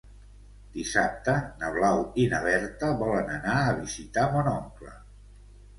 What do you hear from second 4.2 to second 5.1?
mon oncle.